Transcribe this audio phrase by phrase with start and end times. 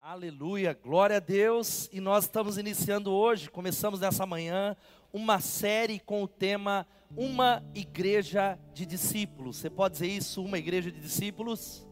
[0.00, 1.88] Aleluia, glória a Deus.
[1.92, 4.76] E nós estamos iniciando hoje, começamos nessa manhã,
[5.12, 6.86] uma série com o tema
[7.16, 9.56] Uma Igreja de Discípulos.
[9.56, 11.84] Você pode dizer isso, uma igreja de discípulos?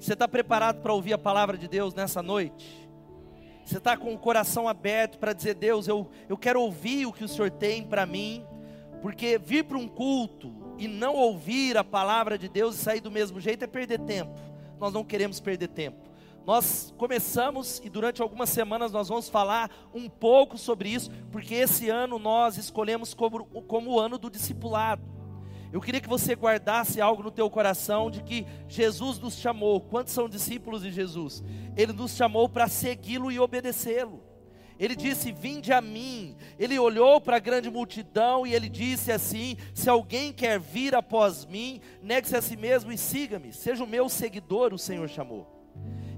[0.00, 2.88] Você está preparado para ouvir a palavra de Deus nessa noite?
[3.62, 7.22] Você está com o coração aberto para dizer, Deus, eu, eu quero ouvir o que
[7.22, 8.42] o Senhor tem para mim,
[9.02, 13.10] porque vir para um culto e não ouvir a palavra de Deus e sair do
[13.10, 14.40] mesmo jeito é perder tempo.
[14.80, 16.08] Nós não queremos perder tempo.
[16.46, 21.90] Nós começamos e durante algumas semanas nós vamos falar um pouco sobre isso, porque esse
[21.90, 25.19] ano nós escolhemos como, como o ano do discipulado.
[25.72, 29.80] Eu queria que você guardasse algo no teu coração de que Jesus nos chamou.
[29.80, 31.44] Quantos são discípulos de Jesus?
[31.76, 34.20] Ele nos chamou para segui-lo e obedecê-lo.
[34.80, 36.34] Ele disse: Vinde a mim.
[36.58, 41.44] Ele olhou para a grande multidão e ele disse assim: Se alguém quer vir após
[41.44, 43.52] mim, negue-se a si mesmo e siga-me.
[43.52, 45.59] Seja o meu seguidor, o Senhor chamou.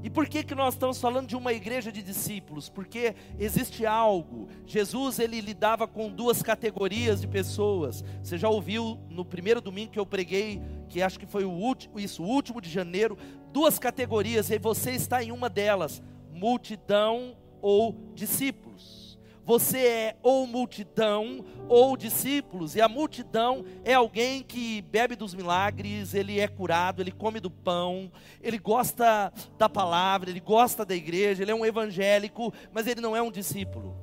[0.03, 2.69] E por que que nós estamos falando de uma igreja de discípulos?
[2.69, 4.49] Porque existe algo.
[4.67, 8.05] Jesus ele lidava com duas categorias de pessoas.
[8.23, 12.01] Você já ouviu no primeiro domingo que eu preguei, que acho que foi o último,
[12.01, 13.17] isso, o último de janeiro,
[13.53, 19.02] duas categorias e você está em uma delas: multidão ou discípulos.
[19.45, 26.15] Você é ou multidão ou discípulos, e a multidão é alguém que bebe dos milagres,
[26.15, 31.43] ele é curado, ele come do pão, ele gosta da palavra, ele gosta da igreja,
[31.43, 33.97] ele é um evangélico, mas ele não é um discípulo.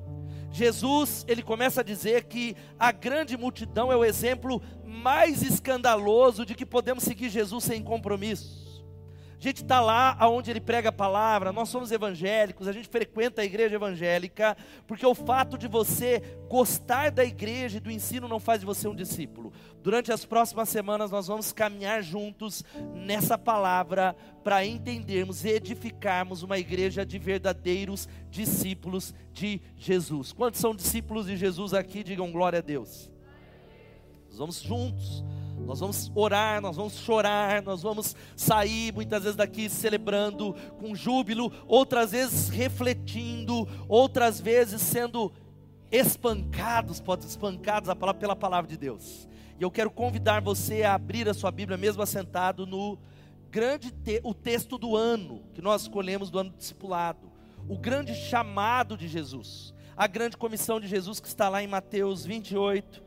[0.52, 6.56] Jesus, ele começa a dizer que a grande multidão é o exemplo mais escandaloso de
[6.56, 8.69] que podemos seguir Jesus sem compromisso.
[9.40, 13.42] A gente está lá aonde ele prega a palavra, nós somos evangélicos, a gente frequenta
[13.42, 18.38] a igreja evangélica, porque o fato de você gostar da igreja e do ensino não
[18.38, 19.54] faz de você um discípulo.
[19.82, 24.14] Durante as próximas semanas nós vamos caminhar juntos nessa palavra
[24.44, 30.33] para entendermos e edificarmos uma igreja de verdadeiros discípulos de Jesus.
[30.33, 32.04] Quantos são discípulos de Jesus aqui?
[32.04, 33.10] Digam glória a Deus.
[34.27, 35.23] Nós vamos juntos
[35.65, 41.52] nós vamos orar, nós vamos chorar, nós vamos sair muitas vezes daqui celebrando com júbilo,
[41.67, 45.31] outras vezes refletindo, outras vezes sendo
[45.92, 47.89] espancados, pode espancados
[48.20, 49.27] pela palavra de Deus.
[49.59, 52.97] E eu quero convidar você a abrir a sua Bíblia, mesmo assentado no
[53.52, 57.30] grande te, o texto do ano que nós escolhemos do ano discipulado,
[57.67, 62.26] o grande chamado de Jesus, a grande comissão de Jesus que está lá em Mateus
[62.26, 63.03] 28,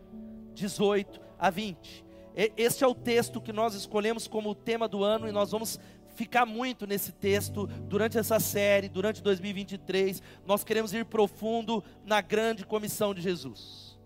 [0.54, 2.04] 18 a 20.
[2.34, 5.78] Este é o texto que nós escolhemos como tema do ano e nós vamos
[6.14, 10.22] ficar muito nesse texto durante essa série, durante 2023.
[10.46, 13.98] Nós queremos ir profundo na grande comissão de Jesus.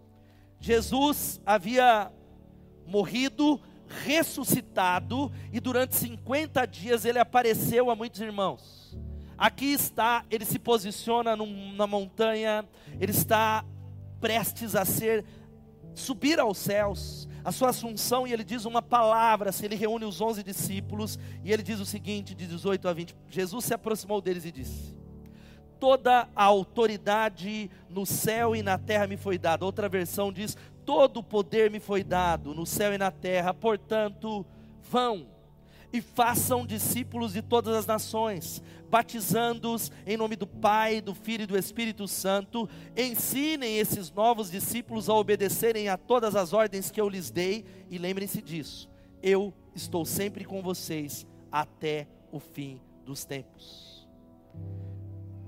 [0.60, 2.10] Jesus havia
[2.86, 8.96] morrido, ressuscitado e durante 50 dias ele apareceu a muitos irmãos.
[9.38, 12.64] Aqui está, ele se posiciona num, na montanha,
[12.98, 13.64] ele está
[14.18, 15.24] prestes a ser
[15.96, 20.20] subir aos céus a sua assunção, e ele diz uma palavra, se ele reúne os
[20.20, 24.44] onze discípulos, e ele diz o seguinte, de 18 a 20, Jesus se aproximou deles
[24.44, 24.96] e disse,
[25.78, 31.18] toda a autoridade no céu e na terra me foi dada, outra versão diz, todo
[31.18, 34.44] o poder me foi dado no céu e na terra, portanto,
[34.82, 35.26] vão,
[35.96, 41.46] e façam discípulos de todas as nações, batizando-os em nome do Pai, do Filho e
[41.46, 42.68] do Espírito Santo.
[42.96, 47.96] Ensinem esses novos discípulos a obedecerem a todas as ordens que eu lhes dei, e
[47.98, 48.88] lembrem-se disso:
[49.22, 54.06] eu estou sempre com vocês até o fim dos tempos.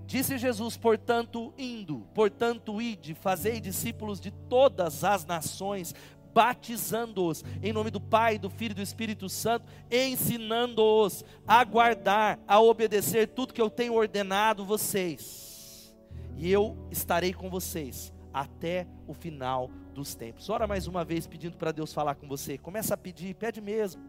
[0.06, 5.94] Disse Jesus, portanto, indo, portanto, ide, fazei discípulos de todas as nações,
[6.32, 12.60] batizando-os em nome do Pai, do Filho e do Espírito Santo, ensinando-os a guardar, a
[12.60, 15.94] obedecer tudo que eu tenho ordenado vocês.
[16.36, 20.48] E eu estarei com vocês até o final dos tempos.
[20.48, 22.56] Ora mais uma vez pedindo para Deus falar com você.
[22.56, 24.00] Começa a pedir, pede mesmo.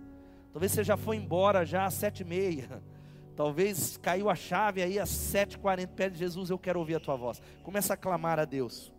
[0.51, 2.83] Talvez você já foi embora já às sete e meia.
[3.36, 5.94] Talvez caiu a chave aí às sete e quarenta.
[5.95, 7.42] Pede Jesus, eu quero ouvir a tua voz.
[7.63, 8.94] Começa a clamar a Deus.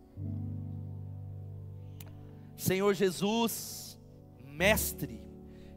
[2.61, 3.97] Senhor Jesus,
[4.45, 5.19] Mestre,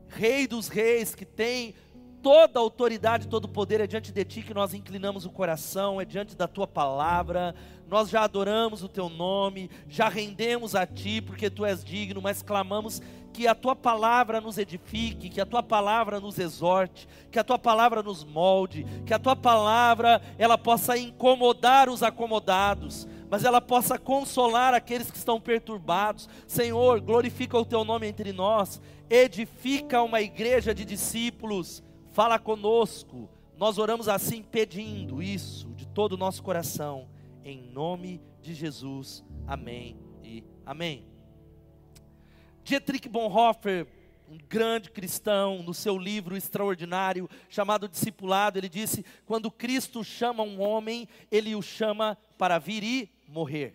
[0.07, 1.75] Rei dos Reis, que tem
[2.23, 6.37] toda autoridade, todo poder é diante de ti que nós inclinamos o coração, é diante
[6.37, 7.55] da tua palavra.
[7.89, 12.43] Nós já adoramos o teu nome, já rendemos a ti, porque tu és digno, mas
[12.43, 13.01] clamamos
[13.33, 17.59] que a tua palavra nos edifique, que a tua palavra nos exorte, que a tua
[17.59, 23.99] palavra nos molde, que a tua palavra ela possa incomodar os acomodados, mas ela possa
[23.99, 26.29] consolar aqueles que estão perturbados.
[26.47, 31.83] Senhor, glorifica o teu nome entre nós, edifica uma igreja de discípulos,
[32.13, 33.29] fala conosco.
[33.57, 37.09] Nós oramos assim pedindo isso de todo o nosso coração,
[37.45, 39.25] em nome de Jesus.
[39.47, 41.07] Amém e amém.
[42.65, 43.87] Dietrich Bonhoeffer,
[44.29, 50.61] um grande cristão, no seu livro extraordinário chamado Discipulado, ele disse: quando Cristo chama um
[50.61, 53.75] homem, ele o chama para vir e morrer.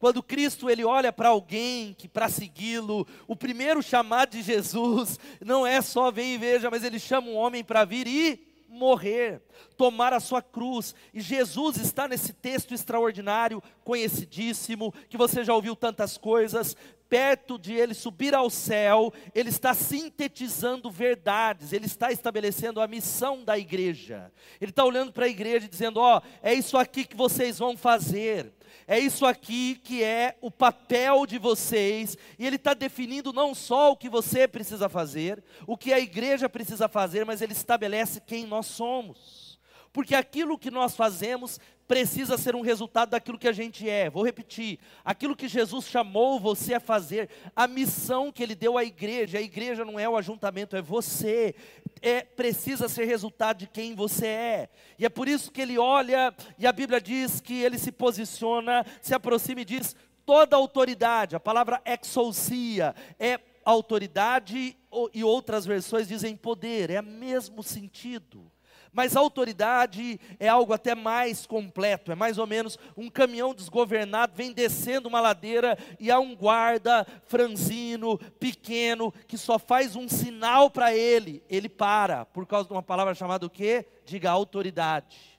[0.00, 5.66] Quando Cristo ele olha para alguém que para segui-lo, o primeiro chamado de Jesus não
[5.66, 9.40] é só vem e veja, mas ele chama um homem para vir e morrer,
[9.76, 10.94] tomar a sua cruz.
[11.14, 16.76] E Jesus está nesse texto extraordinário, conhecidíssimo, que você já ouviu tantas coisas,
[17.08, 23.44] perto de ele subir ao céu, ele está sintetizando verdades, ele está estabelecendo a missão
[23.44, 24.32] da igreja.
[24.60, 27.58] Ele está olhando para a igreja e dizendo: Ó, oh, é isso aqui que vocês
[27.58, 28.52] vão fazer.
[28.88, 33.90] É isso aqui que é o papel de vocês, e ele está definindo não só
[33.90, 38.46] o que você precisa fazer, o que a igreja precisa fazer, mas ele estabelece quem
[38.46, 39.58] nós somos.
[39.92, 44.10] Porque aquilo que nós fazemos precisa ser um resultado daquilo que a gente é.
[44.10, 48.84] Vou repetir: aquilo que Jesus chamou você a fazer, a missão que ele deu à
[48.84, 51.54] igreja, a igreja não é o ajuntamento, é você.
[52.02, 54.68] É, precisa ser resultado de quem você é.
[54.98, 58.84] E é por isso que ele olha, e a Bíblia diz que ele se posiciona,
[59.00, 64.76] se aproxima e diz: toda autoridade, a palavra exousia, é autoridade,
[65.12, 68.50] e outras versões dizem poder, é o mesmo sentido.
[68.92, 74.52] Mas autoridade é algo até mais completo, é mais ou menos um caminhão desgovernado vem
[74.52, 80.94] descendo uma ladeira e há um guarda franzino, pequeno, que só faz um sinal para
[80.94, 83.86] ele, ele para, por causa de uma palavra chamada o quê?
[84.04, 85.36] Diga autoridade.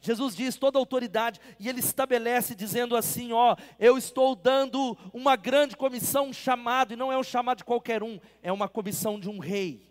[0.00, 5.76] Jesus diz toda autoridade e ele estabelece dizendo assim: Ó, eu estou dando uma grande
[5.76, 9.28] comissão, um chamado, e não é um chamado de qualquer um, é uma comissão de
[9.28, 9.88] um rei,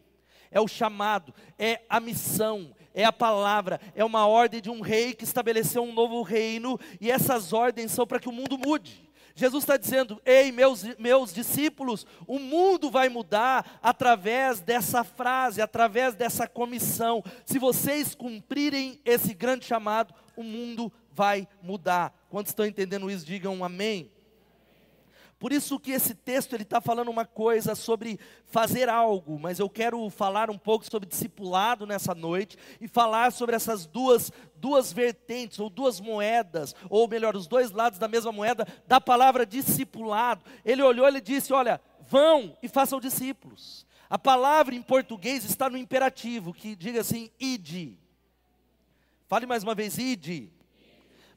[0.50, 5.14] é o chamado, é a missão, é a palavra, é uma ordem de um rei
[5.14, 9.08] que estabeleceu um novo reino, e essas ordens são para que o mundo mude.
[9.36, 16.16] Jesus está dizendo: Ei, meus, meus discípulos, o mundo vai mudar através dessa frase, através
[16.16, 17.24] dessa comissão.
[17.46, 22.12] Se vocês cumprirem esse grande chamado, o mundo vai mudar.
[22.30, 23.24] Quantos estão entendendo isso?
[23.24, 24.12] Digam amém.
[25.39, 29.69] Por isso que esse texto ele está falando uma coisa sobre fazer algo, mas eu
[29.69, 35.60] quero falar um pouco sobre discipulado nessa noite e falar sobre essas duas duas vertentes
[35.60, 40.44] ou duas moedas, ou melhor, os dois lados da mesma moeda da palavra discipulado.
[40.66, 41.80] Ele olhou, ele disse: "Olha,
[42.10, 43.86] vão e façam discípulos".
[44.10, 48.00] A palavra em português está no imperativo, que diga assim: ide.
[49.28, 50.56] Fale mais uma vez, ide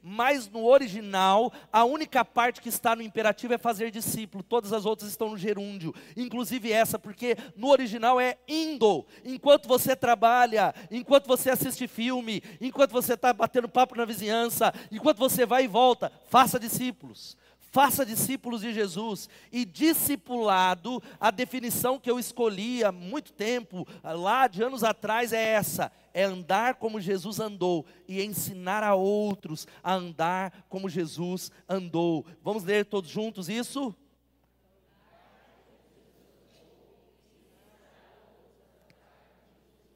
[0.02, 4.86] mas no original, a única parte que está no imperativo é fazer discípulo, todas as
[4.86, 11.26] outras estão no gerúndio, inclusive essa, porque no original é indo, enquanto você trabalha, enquanto
[11.26, 16.10] você assiste filme, enquanto você está batendo papo na vizinhança, enquanto você vai e volta,
[16.28, 17.36] faça discípulos.
[17.70, 19.28] Faça discípulos de Jesus.
[19.52, 25.52] E discipulado, a definição que eu escolhi há muito tempo, lá de anos atrás, é
[25.52, 32.26] essa: é andar como Jesus andou e ensinar a outros a andar como Jesus andou.
[32.42, 33.94] Vamos ler todos juntos isso?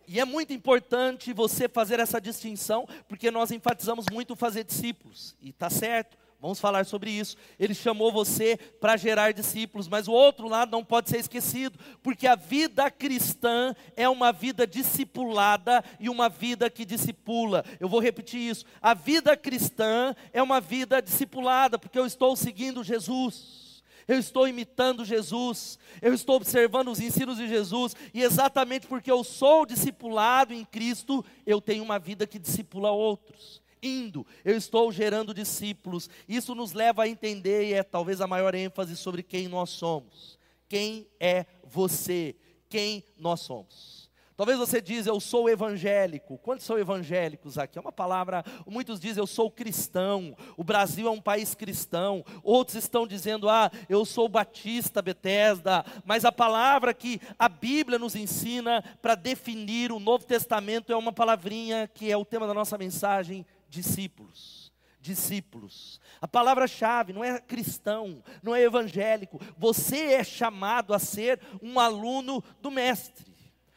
[0.07, 5.49] E é muito importante você fazer essa distinção, porque nós enfatizamos muito fazer discípulos, e
[5.49, 6.24] está certo.
[6.41, 7.37] Vamos falar sobre isso.
[7.59, 12.27] Ele chamou você para gerar discípulos, mas o outro lado não pode ser esquecido, porque
[12.27, 17.65] a vida cristã é uma vida discipulada e uma vida que discipula.
[17.81, 18.67] Eu vou repetir isso.
[18.83, 23.83] A vida cristã é uma vida discipulada, porque eu estou seguindo Jesus.
[24.07, 29.25] Eu estou imitando Jesus, eu estou observando os ensinos de Jesus, e exatamente porque eu
[29.25, 35.35] sou discipulado em Cristo, eu tenho uma vida que discipula outros indo, eu estou gerando
[35.35, 36.09] discípulos.
[36.29, 40.39] Isso nos leva a entender, e é talvez a maior ênfase sobre quem nós somos.
[40.69, 42.35] Quem é você?
[42.69, 44.05] Quem nós somos?
[44.37, 46.39] Talvez você diz, eu sou evangélico.
[46.39, 47.79] Quantos são evangélicos aqui?
[47.79, 50.37] É uma palavra, muitos dizem, eu sou cristão.
[50.57, 52.25] O Brasil é um país cristão.
[52.43, 55.85] Outros estão dizendo, ah, eu sou batista, Betesda.
[56.05, 61.13] Mas a palavra que a Bíblia nos ensina para definir o Novo Testamento é uma
[61.13, 64.73] palavrinha que é o tema da nossa mensagem, discípulos.
[65.01, 66.01] Discípulos.
[66.21, 69.39] A palavra-chave não é cristão, não é evangélico.
[69.59, 73.35] Você é chamado a ser um aluno do Mestre.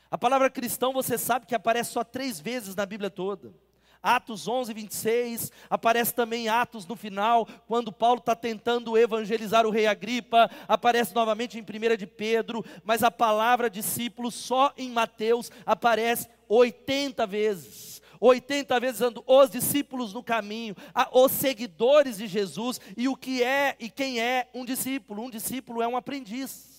[0.09, 3.53] A palavra cristão você sabe que aparece só três vezes na Bíblia toda.
[4.01, 9.87] Atos 11, 26, aparece também Atos no final, quando Paulo está tentando evangelizar o rei
[9.87, 16.29] Agripa, aparece novamente em 1 de Pedro, mas a palavra discípulo só em Mateus aparece
[16.47, 17.96] 80 vezes.
[18.19, 20.75] 80 vezes ando os discípulos no caminho,
[21.11, 25.23] os seguidores de Jesus, e o que é e quem é um discípulo?
[25.23, 26.77] Um discípulo é um aprendiz.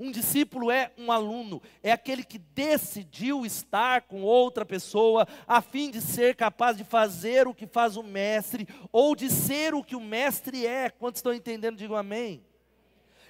[0.00, 5.90] Um discípulo é um aluno, é aquele que decidiu estar com outra pessoa a fim
[5.90, 9.94] de ser capaz de fazer o que faz o mestre ou de ser o que
[9.94, 10.88] o mestre é.
[10.88, 11.76] Quantos estão entendendo?
[11.76, 12.42] Digam amém.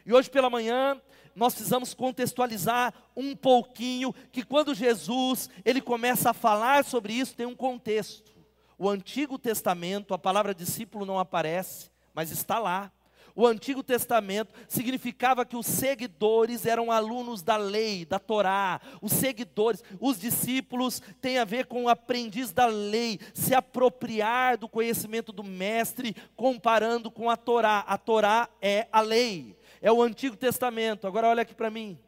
[0.07, 1.01] E hoje pela manhã
[1.35, 7.47] nós precisamos contextualizar um pouquinho que quando Jesus ele começa a falar sobre isso tem
[7.47, 8.33] um contexto.
[8.79, 12.91] O Antigo Testamento, a palavra discípulo não aparece, mas está lá.
[13.35, 18.81] O Antigo Testamento significava que os seguidores eram alunos da lei, da Torá.
[19.01, 24.69] Os seguidores, os discípulos, tem a ver com o aprendiz da lei, se apropriar do
[24.69, 27.85] conhecimento do mestre, comparando com a Torá.
[27.87, 31.07] A Torá é a lei, é o Antigo Testamento.
[31.07, 31.99] Agora olha aqui para mim.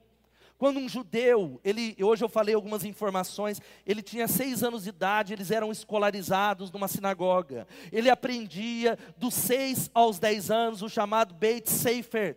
[0.58, 5.32] Quando um judeu, ele, hoje eu falei algumas informações, ele tinha seis anos de idade,
[5.32, 7.66] eles eram escolarizados numa sinagoga.
[7.90, 12.36] Ele aprendia dos seis aos dez anos o chamado Beit Sefer.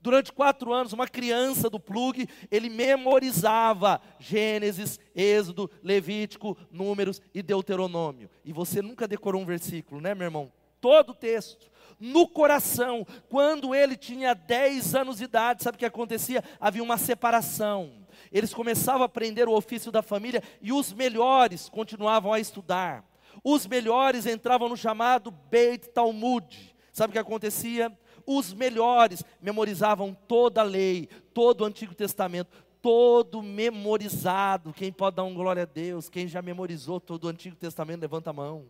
[0.00, 8.30] Durante quatro anos, uma criança do plug, ele memorizava Gênesis, Êxodo, Levítico, Números e Deuteronômio.
[8.44, 10.52] E você nunca decorou um versículo, né, meu irmão?
[10.80, 11.68] Todo o texto
[11.98, 13.06] no coração.
[13.28, 16.42] Quando ele tinha 10 anos de idade, sabe o que acontecia?
[16.60, 17.92] Havia uma separação.
[18.32, 23.04] Eles começavam a aprender o ofício da família e os melhores continuavam a estudar.
[23.42, 26.74] Os melhores entravam no chamado Beit Talmud.
[26.92, 27.96] Sabe o que acontecia?
[28.26, 32.50] Os melhores memorizavam toda a lei, todo o Antigo Testamento,
[32.82, 34.72] todo memorizado.
[34.72, 36.08] Quem pode dar um glória a Deus?
[36.08, 38.66] Quem já memorizou todo o Antigo Testamento, levanta a mão.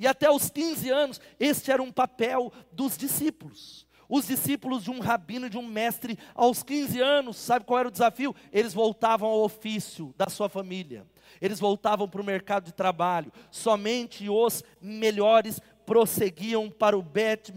[0.00, 3.86] E até os 15 anos, este era um papel dos discípulos.
[4.08, 7.92] Os discípulos de um rabino de um mestre, aos 15 anos, sabe qual era o
[7.92, 8.34] desafio?
[8.50, 11.06] Eles voltavam ao ofício da sua família,
[11.38, 13.30] eles voltavam para o mercado de trabalho.
[13.50, 17.52] Somente os melhores prosseguiam para o Bet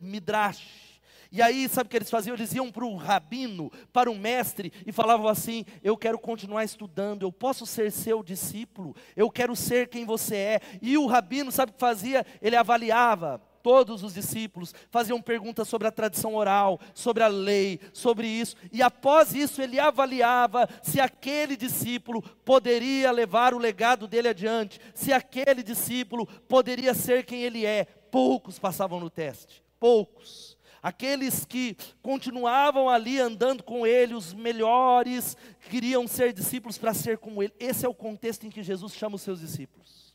[0.00, 0.91] Midrash
[1.32, 2.36] e aí, sabe o que eles faziam?
[2.36, 7.22] Eles iam para o rabino, para o mestre, e falavam assim: Eu quero continuar estudando,
[7.22, 10.60] eu posso ser seu discípulo, eu quero ser quem você é.
[10.82, 12.26] E o rabino, sabe o que fazia?
[12.42, 18.26] Ele avaliava todos os discípulos, faziam perguntas sobre a tradição oral, sobre a lei, sobre
[18.26, 24.78] isso, e após isso ele avaliava se aquele discípulo poderia levar o legado dele adiante,
[24.94, 27.84] se aquele discípulo poderia ser quem ele é.
[27.84, 30.51] Poucos passavam no teste, poucos
[30.82, 35.36] aqueles que continuavam ali andando com ele, os melhores,
[35.70, 37.52] queriam ser discípulos para ser como ele.
[37.60, 40.12] Esse é o contexto em que Jesus chama os seus discípulos.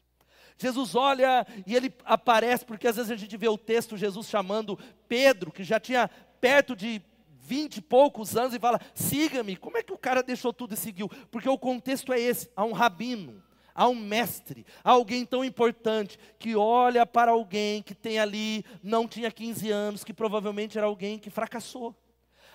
[0.57, 4.77] Jesus olha e ele aparece, porque às vezes a gente vê o texto, Jesus chamando
[5.07, 6.09] Pedro, que já tinha
[6.41, 7.01] perto de
[7.39, 9.55] vinte e poucos anos, e fala: siga-me.
[9.55, 11.07] Como é que o cara deixou tudo e seguiu?
[11.31, 13.41] Porque o contexto é esse: há um rabino,
[13.77, 19.07] há um mestre, há alguém tão importante que olha para alguém que tem ali, não
[19.07, 21.95] tinha 15 anos, que provavelmente era alguém que fracassou,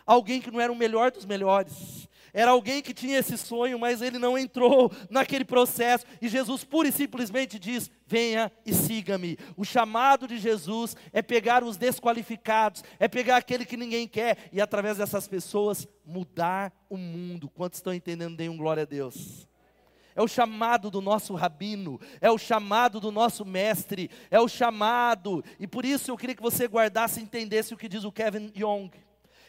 [0.04, 2.10] alguém que não era o melhor dos melhores.
[2.34, 6.06] Era alguém que tinha esse sonho, mas ele não entrou naquele processo.
[6.20, 9.36] E Jesus pura e simplesmente diz: Venha e siga-me.
[9.54, 14.62] O chamado de Jesus é pegar os desqualificados, é pegar aquele que ninguém quer e,
[14.62, 17.50] através dessas pessoas, mudar o mundo.
[17.50, 18.34] Quantos estão entendendo?
[18.34, 19.46] Deem um glória a Deus
[20.14, 25.44] é o chamado do nosso rabino, é o chamado do nosso mestre, é o chamado,
[25.58, 28.52] e por isso eu queria que você guardasse e entendesse o que diz o Kevin
[28.56, 28.90] Young.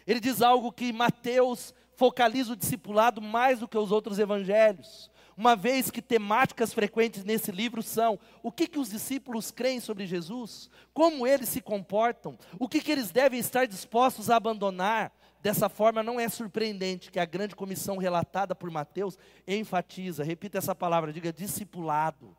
[0.05, 5.55] Ele diz algo que Mateus focaliza o discipulado mais do que os outros evangelhos, uma
[5.55, 10.69] vez que temáticas frequentes nesse livro são o que, que os discípulos creem sobre Jesus,
[10.93, 15.11] como eles se comportam, o que, que eles devem estar dispostos a abandonar,
[15.43, 20.73] Dessa forma, não é surpreendente que a grande comissão relatada por Mateus enfatiza, repita essa
[20.73, 22.33] palavra, diga discipulado.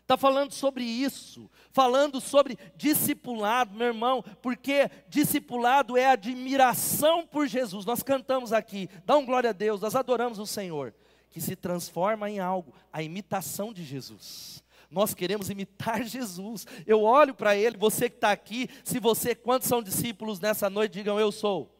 [0.00, 7.84] Está falando sobre isso, falando sobre discipulado, meu irmão, porque discipulado é admiração por Jesus.
[7.84, 10.94] Nós cantamos aqui, dá um glória a Deus, nós adoramos o Senhor.
[11.32, 14.62] que se transforma em algo, a imitação de Jesus.
[14.92, 16.66] Nós queremos imitar Jesus.
[16.86, 20.92] Eu olho para ele, você que está aqui, se você, quantos são discípulos nessa noite,
[20.92, 21.74] digam eu sou.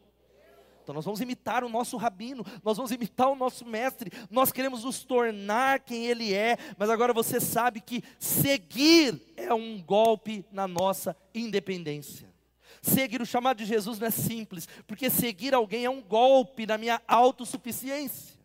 [0.83, 4.83] Então nós vamos imitar o nosso rabino, nós vamos imitar o nosso mestre, nós queremos
[4.83, 10.67] nos tornar quem ele é, mas agora você sabe que seguir é um golpe na
[10.67, 12.29] nossa independência.
[12.81, 16.77] Seguir o chamado de Jesus não é simples, porque seguir alguém é um golpe na
[16.77, 18.42] minha autossuficiência.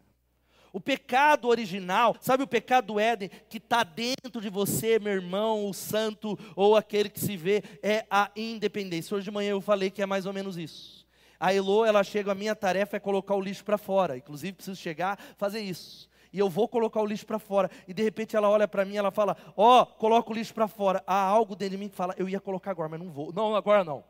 [0.78, 5.68] O pecado original, sabe o pecado do Éden, que está dentro de você, meu irmão,
[5.68, 9.18] o santo ou aquele que se vê, é a independência.
[9.18, 11.08] Hoje de manhã eu falei que é mais ou menos isso.
[11.40, 14.18] A Elo, ela chega, a minha tarefa é colocar o lixo para fora.
[14.18, 16.08] Inclusive, preciso chegar, fazer isso.
[16.32, 17.72] E eu vou colocar o lixo para fora.
[17.88, 20.68] E de repente ela olha para mim ela fala: Ó, oh, coloca o lixo para
[20.68, 21.04] fora.
[21.08, 23.34] Há algo dentro de mim que fala: Eu ia colocar agora, mas não vou.
[23.34, 24.04] Não, agora não.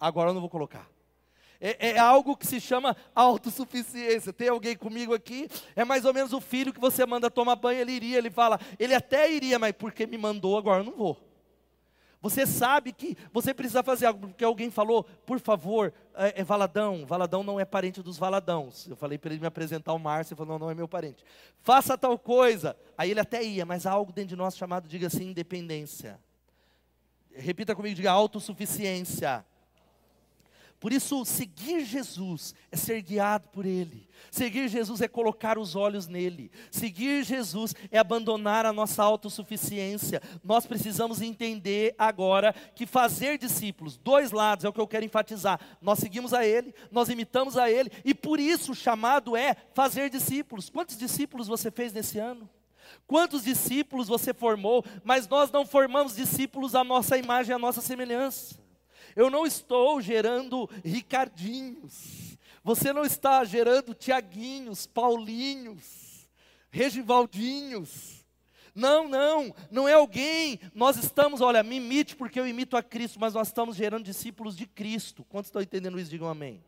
[0.00, 0.97] Agora eu não vou colocar.
[1.60, 4.32] É, é, algo que se chama autossuficiência.
[4.32, 5.48] Tem alguém comigo aqui?
[5.74, 8.60] É mais ou menos o filho que você manda tomar banho, ele iria, ele fala,
[8.78, 11.28] ele até iria, mas porque me mandou, agora eu não vou.
[12.20, 17.06] Você sabe que você precisa fazer algo, porque alguém falou, por favor, é, é Valadão.
[17.06, 18.88] Valadão não é parente dos Valadãos.
[18.88, 21.24] Eu falei para ele me apresentar o Márcio, ele falou, não, não é meu parente.
[21.60, 22.76] Faça tal coisa.
[22.96, 26.18] Aí ele até ia, mas há algo dentro de nós chamado, diga assim, independência.
[27.32, 29.44] Repita comigo, diga autossuficiência.
[30.80, 34.08] Por isso, seguir Jesus é ser guiado por Ele.
[34.30, 36.52] Seguir Jesus é colocar os olhos nele.
[36.70, 40.22] Seguir Jesus é abandonar a nossa autossuficiência.
[40.44, 45.58] Nós precisamos entender agora que fazer discípulos, dois lados, é o que eu quero enfatizar.
[45.80, 50.08] Nós seguimos a Ele, nós imitamos a Ele, e por isso o chamado é fazer
[50.08, 50.70] discípulos.
[50.70, 52.48] Quantos discípulos você fez nesse ano?
[53.04, 54.84] Quantos discípulos você formou?
[55.02, 58.67] Mas nós não formamos discípulos à nossa imagem, à nossa semelhança.
[59.14, 62.36] Eu não estou gerando Ricardinhos.
[62.62, 66.28] Você não está gerando Tiaguinhos, Paulinhos,
[66.70, 68.26] Regivaldinhos.
[68.74, 70.60] Não, não, não é alguém.
[70.74, 74.56] Nós estamos, olha, me imite porque eu imito a Cristo, mas nós estamos gerando discípulos
[74.56, 75.24] de Cristo.
[75.24, 76.10] Quantos estão entendendo isso?
[76.10, 76.62] Digam amém.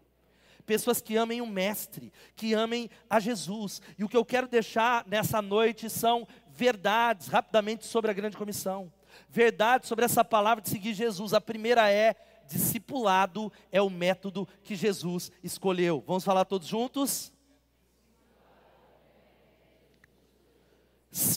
[0.66, 3.80] Pessoas que amem o Mestre, que amem a Jesus.
[3.98, 8.92] E o que eu quero deixar nessa noite são verdades, rapidamente, sobre a grande comissão.
[9.28, 11.34] Verdades sobre essa palavra de seguir Jesus.
[11.34, 12.16] A primeira é
[12.50, 16.02] discipulado é o método que Jesus escolheu.
[16.06, 17.32] Vamos falar todos juntos?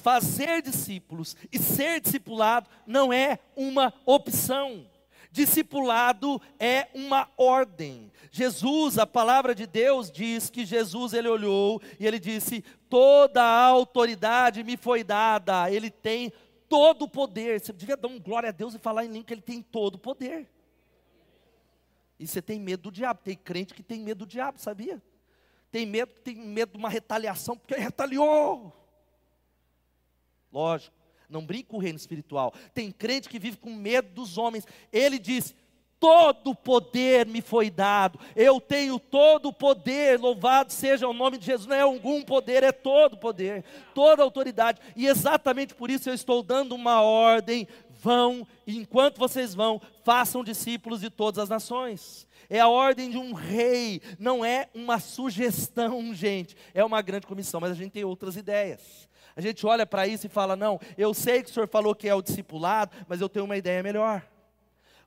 [0.01, 4.85] Fazer discípulos e ser discipulado não é uma opção.
[5.31, 8.11] Discipulado é uma ordem.
[8.31, 13.65] Jesus, a palavra de Deus diz que Jesus ele olhou e ele disse: "Toda a
[13.65, 15.71] autoridade me foi dada".
[15.71, 16.31] Ele tem
[16.73, 17.61] todo o poder.
[17.61, 19.93] Você devia dar um glória a Deus e falar em língua que ele tem todo
[19.93, 20.49] o poder.
[22.17, 23.19] E você tem medo do diabo.
[23.23, 24.99] Tem crente que tem medo do diabo, sabia?
[25.71, 28.73] Tem medo, tem medo de uma retaliação, porque retaliou.
[30.51, 30.95] Lógico,
[31.29, 32.51] não brinca com o reino espiritual.
[32.73, 34.65] Tem crente que vive com medo dos homens.
[34.91, 35.53] Ele diz:
[36.03, 41.37] todo o poder me foi dado, eu tenho todo o poder, louvado seja o nome
[41.37, 43.63] de Jesus, não é algum poder, é todo poder,
[43.95, 49.55] toda autoridade, e exatamente por isso eu estou dando uma ordem vão, e enquanto vocês
[49.55, 52.27] vão, façam discípulos de todas as nações.
[52.49, 57.61] É a ordem de um rei, não é uma sugestão, gente, é uma grande comissão,
[57.61, 59.07] mas a gente tem outras ideias.
[59.37, 62.09] A gente olha para isso e fala: não, eu sei que o senhor falou que
[62.09, 64.32] é o discipulado, mas eu tenho uma ideia melhor.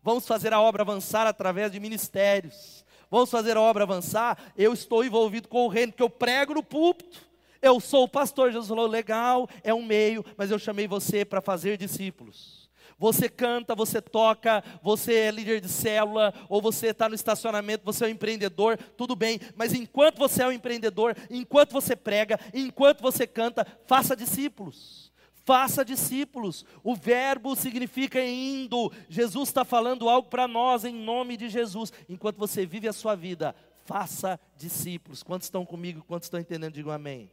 [0.06, 2.84] Vamos fazer a obra avançar através de ministérios.
[3.10, 4.38] Vamos fazer a obra avançar.
[4.56, 7.18] Eu estou envolvido com o reino, porque eu prego no púlpito.
[7.60, 8.52] Eu sou o pastor.
[8.52, 12.70] Jesus falou: legal, é um meio, mas eu chamei você para fazer discípulos.
[12.96, 18.04] Você canta, você toca, você é líder de célula, ou você está no estacionamento, você
[18.04, 23.02] é um empreendedor, tudo bem, mas enquanto você é um empreendedor, enquanto você prega, enquanto
[23.02, 25.06] você canta, faça discípulos.
[25.46, 26.66] Faça discípulos.
[26.82, 28.92] O verbo significa indo.
[29.08, 31.92] Jesus está falando algo para nós em nome de Jesus.
[32.08, 33.54] Enquanto você vive a sua vida,
[33.84, 35.22] faça discípulos.
[35.22, 36.02] Quantos estão comigo?
[36.08, 36.72] Quantos estão entendendo?
[36.72, 37.30] Digam amém.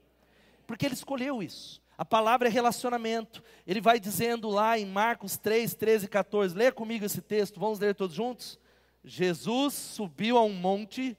[0.68, 1.82] Porque ele escolheu isso.
[1.98, 3.44] A palavra é relacionamento.
[3.66, 6.56] Ele vai dizendo lá em Marcos 3, 13 e 14.
[6.56, 8.60] Leia comigo esse texto, vamos ler todos juntos?
[9.04, 11.18] Jesus subiu a um monte.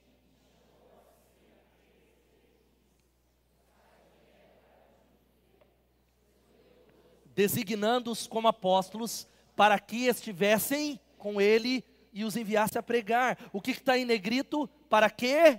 [7.35, 13.39] Designando-os como apóstolos, para que estivessem com ele e os enviasse a pregar.
[13.53, 14.69] O que está em negrito?
[14.89, 15.59] Para quê?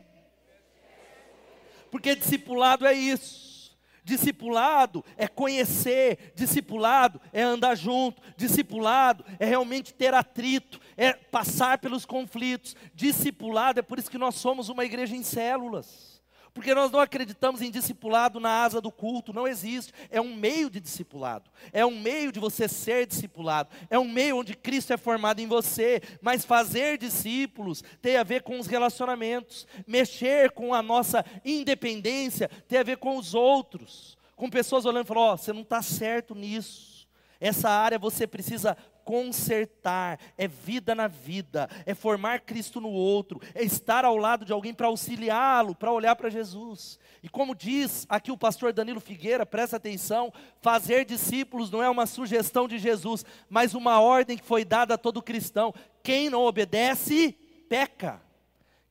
[1.92, 3.56] Porque discipulado é isso.
[4.04, 12.06] Discipulado é conhecer, discipulado é andar junto, discipulado é realmente ter atrito, é passar pelos
[12.06, 12.76] conflitos.
[12.94, 16.15] Discipulado é por isso que nós somos uma igreja em células.
[16.56, 19.92] Porque nós não acreditamos em discipulado na asa do culto, não existe.
[20.10, 24.38] É um meio de discipulado, é um meio de você ser discipulado, é um meio
[24.38, 26.02] onde Cristo é formado em você.
[26.22, 32.80] Mas fazer discípulos tem a ver com os relacionamentos, mexer com a nossa independência tem
[32.80, 35.82] a ver com os outros, com pessoas olhando e falando: Ó, oh, você não está
[35.82, 37.06] certo nisso.
[37.38, 43.64] Essa área você precisa consertar, é vida na vida, é formar Cristo no outro, é
[43.64, 47.00] estar ao lado de alguém para auxiliá-lo, para olhar para Jesus.
[47.22, 52.08] E como diz aqui o pastor Danilo Figueira, presta atenção: fazer discípulos não é uma
[52.08, 55.74] sugestão de Jesus, mas uma ordem que foi dada a todo cristão.
[56.04, 57.38] Quem não obedece,
[57.70, 58.22] peca.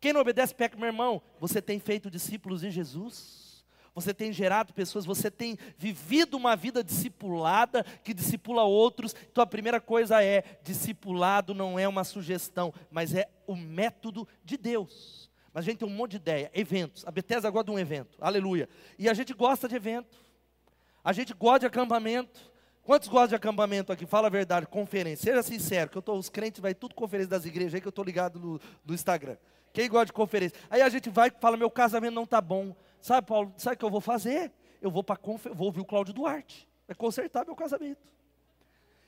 [0.00, 1.20] Quem não obedece, peca, meu irmão.
[1.40, 3.43] Você tem feito discípulos em Jesus?
[3.94, 9.14] Você tem gerado pessoas, você tem vivido uma vida discipulada que discipula outros.
[9.30, 14.57] Então a primeira coisa é: discipulado não é uma sugestão, mas é o método de
[14.57, 15.30] Deus.
[15.52, 17.07] Mas a gente tem um monte de ideia, eventos.
[17.07, 18.68] A Bethesda gosta de um evento, aleluia.
[18.98, 20.18] E a gente gosta de evento.
[21.04, 22.52] A gente gosta de acampamento.
[22.83, 24.04] Quantos gostam de acampamento aqui?
[24.04, 25.30] Fala a verdade, conferência.
[25.30, 27.90] Seja sincero, que eu tô, os crentes vai tudo conferência das igrejas aí que eu
[27.90, 29.37] estou ligado no, no Instagram.
[29.72, 30.59] Quem gosta de conferência?
[30.68, 32.74] Aí a gente vai e fala, meu casamento não está bom.
[33.05, 34.51] Sabe, Paulo, sabe o que eu vou fazer?
[34.81, 35.21] Eu vou para
[35.53, 36.67] vou ouvir o Cláudio Duarte.
[36.88, 38.01] Vai consertar meu casamento.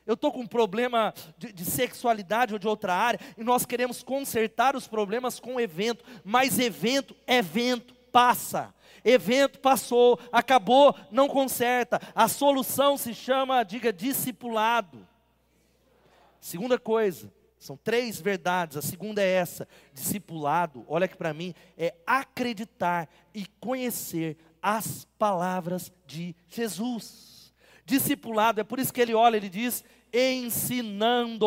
[0.04, 4.02] Eu estou com um problema de, de, sexualidade ou de outra área, e nós queremos
[4.02, 8.74] consertar os problemas com evento, mas evento, evento, passa.
[9.02, 11.98] Evento passou, acabou, não conserta.
[12.14, 15.08] A solução se chama, diga, discipulado.
[16.38, 17.32] Segunda coisa,
[17.66, 18.76] são três verdades.
[18.76, 25.92] A segunda é essa: discipulado, olha aqui para mim, é acreditar e conhecer as palavras
[26.06, 27.52] de Jesus.
[27.84, 31.40] Discipulado, é por isso que ele olha, ele diz: ensinando-os.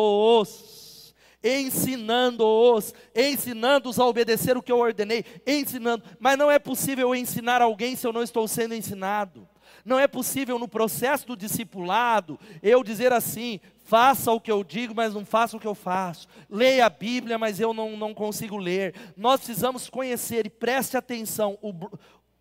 [1.42, 7.96] Ensinando-os, ensinando-os a obedecer o que eu ordenei, ensinando, mas não é possível ensinar alguém
[7.96, 9.48] se eu não estou sendo ensinado.
[9.82, 13.58] Não é possível no processo do discipulado eu dizer assim:
[13.90, 16.28] faça o que eu digo, mas não faça o que eu faço.
[16.48, 18.94] Leia a Bíblia, mas eu não, não consigo ler.
[19.16, 21.58] Nós precisamos conhecer e preste atenção.
[21.60, 21.74] O,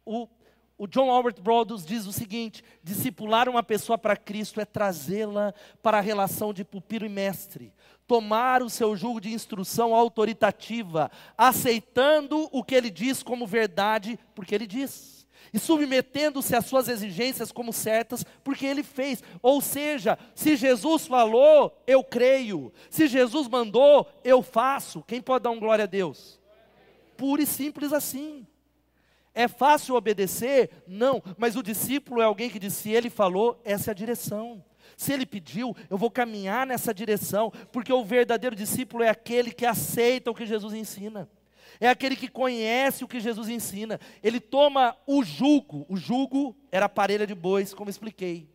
[0.05, 0.27] o,
[0.77, 5.97] o John Albert Brothers diz o seguinte: discipular uma pessoa para Cristo é trazê-la para
[5.97, 7.73] a relação de pupilo e mestre.
[8.05, 14.53] Tomar o seu jugo de instrução autoritativa, aceitando o que ele diz como verdade, porque
[14.53, 15.18] ele diz
[15.53, 19.23] e submetendo-se às suas exigências como certas, porque ele fez.
[19.41, 22.71] Ou seja, se Jesus falou, eu creio.
[22.89, 25.03] Se Jesus mandou, eu faço.
[25.03, 26.39] Quem pode dar um glória a Deus?
[27.17, 28.45] Puro e simples assim.
[29.33, 30.69] É fácil obedecer?
[30.88, 34.63] Não, mas o discípulo é alguém que diz: se ele falou, essa é a direção.
[34.97, 39.65] Se ele pediu, eu vou caminhar nessa direção, porque o verdadeiro discípulo é aquele que
[39.65, 41.29] aceita o que Jesus ensina
[41.79, 43.99] é aquele que conhece o que Jesus ensina.
[44.21, 48.47] Ele toma o jugo, o jugo era a parelha de bois, como expliquei.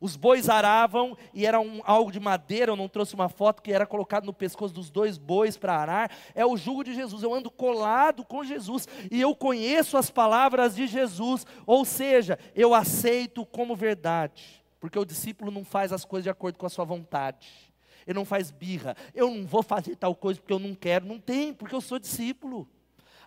[0.00, 3.72] Os bois aravam e era um, algo de madeira, eu não trouxe uma foto que
[3.72, 6.10] era colocado no pescoço dos dois bois para arar.
[6.34, 7.22] É o jugo de Jesus.
[7.22, 12.74] Eu ando colado com Jesus e eu conheço as palavras de Jesus, ou seja, eu
[12.74, 16.84] aceito como verdade, porque o discípulo não faz as coisas de acordo com a sua
[16.84, 17.71] vontade
[18.06, 18.96] ele não faz birra.
[19.14, 21.06] Eu não vou fazer tal coisa porque eu não quero.
[21.06, 22.68] Não tem, porque eu sou discípulo.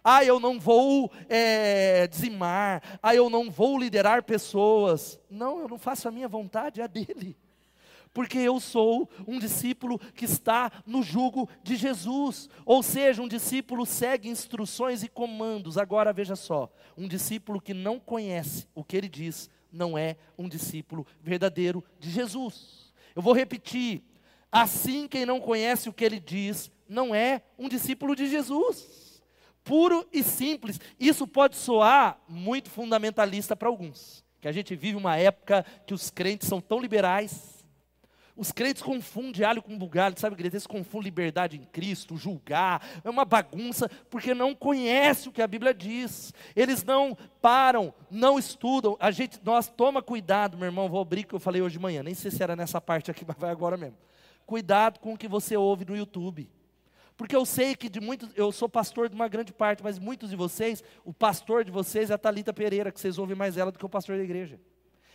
[0.07, 2.99] Ah, eu não vou é, dizimar.
[3.01, 5.19] Ah, eu não vou liderar pessoas.
[5.29, 7.35] Não, eu não faço a minha vontade, é a dele.
[8.13, 12.47] Porque eu sou um discípulo que está no jugo de Jesus.
[12.65, 15.77] Ou seja, um discípulo segue instruções e comandos.
[15.77, 20.47] Agora veja só: um discípulo que não conhece o que ele diz, não é um
[20.47, 22.93] discípulo verdadeiro de Jesus.
[23.15, 24.01] Eu vou repetir:
[24.55, 29.21] Assim, quem não conhece o que ele diz, não é um discípulo de Jesus.
[29.65, 30.79] Puro e simples.
[30.97, 34.23] Isso pode soar muito fundamentalista para alguns.
[34.39, 37.65] Que a gente vive uma época que os crentes são tão liberais.
[38.33, 40.55] Os crentes confundem alho com bugalho, sabe, igreja?
[40.55, 45.47] Eles confundem liberdade em Cristo, julgar, é uma bagunça, porque não conhece o que a
[45.47, 46.33] Bíblia diz.
[46.55, 48.95] Eles não param, não estudam.
[49.01, 52.01] A gente, nós toma cuidado, meu irmão, vou abrir que eu falei hoje de manhã,
[52.01, 53.97] nem sei se era nessa parte aqui, mas vai agora mesmo
[54.45, 56.49] cuidado com o que você ouve no YouTube.
[57.17, 60.29] Porque eu sei que de muitos, eu sou pastor de uma grande parte, mas muitos
[60.29, 63.71] de vocês, o pastor de vocês é a Talita Pereira, que vocês ouvem mais ela
[63.71, 64.59] do que o pastor da igreja.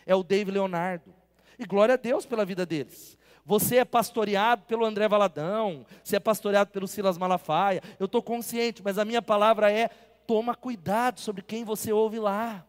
[0.05, 1.13] É o David Leonardo.
[1.59, 3.17] E glória a Deus pela vida deles.
[3.45, 7.81] Você é pastoreado pelo André Valadão, você é pastoreado pelo Silas Malafaia.
[7.99, 9.89] Eu estou consciente, mas a minha palavra é:
[10.25, 12.65] toma cuidado sobre quem você ouve lá.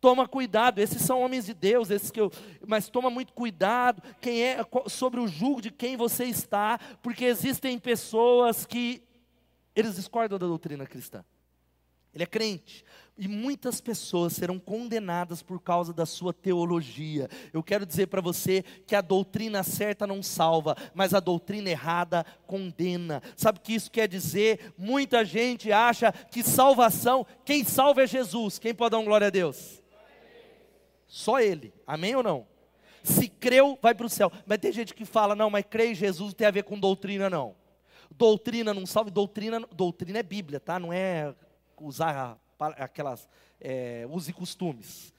[0.00, 2.30] Toma cuidado, esses são homens de Deus, esses que eu,
[2.66, 7.78] mas toma muito cuidado quem é sobre o jugo de quem você está, porque existem
[7.78, 9.02] pessoas que
[9.74, 11.24] eles discordam da doutrina cristã.
[12.16, 12.82] Ele é crente.
[13.18, 17.28] E muitas pessoas serão condenadas por causa da sua teologia.
[17.52, 22.24] Eu quero dizer para você que a doutrina certa não salva, mas a doutrina errada
[22.46, 23.22] condena.
[23.36, 24.74] Sabe o que isso quer dizer?
[24.78, 28.58] Muita gente acha que salvação, quem salva é Jesus.
[28.58, 29.82] Quem pode dar um glória a Deus?
[31.06, 31.72] Só Ele.
[31.86, 32.46] Amém ou não?
[33.02, 34.32] Se creu, vai para o céu.
[34.46, 36.78] Mas tem gente que fala, não, mas crer em Jesus não tem a ver com
[36.78, 37.54] doutrina, não.
[38.10, 40.78] Doutrina não salva, doutrina, doutrina é Bíblia, tá?
[40.78, 41.34] Não é
[41.78, 43.28] usar aquelas
[43.60, 45.12] é, usos e costumes.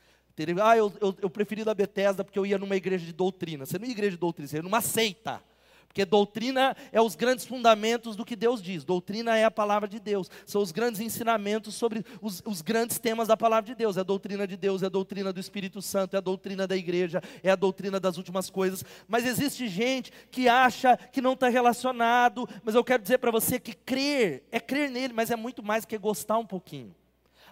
[0.63, 3.65] Ah, eu, eu, eu preferi da Bethesda porque eu ia numa igreja de doutrina.
[3.65, 5.41] Você não ia igreja de doutrina, você ia numa seita.
[5.87, 8.83] Porque doutrina é os grandes fundamentos do que Deus diz.
[8.83, 10.29] Doutrina é a palavra de Deus.
[10.45, 13.97] São os grandes ensinamentos sobre os, os, grandes temas da palavra de Deus.
[13.97, 16.77] É a doutrina de Deus, é a doutrina do Espírito Santo, é a doutrina da
[16.77, 18.85] igreja, é a doutrina das últimas coisas.
[19.07, 22.47] Mas existe gente que acha que não está relacionado.
[22.63, 25.83] Mas eu quero dizer para você que crer é crer nele, mas é muito mais
[25.85, 26.95] que gostar um pouquinho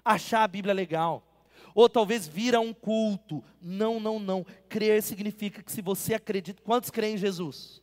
[0.05, 1.27] achar a Bíblia legal,
[1.73, 3.43] ou talvez vir a um culto.
[3.59, 4.45] Não, não, não.
[4.69, 7.81] Crer significa que se você acredita, quantos creem em Jesus?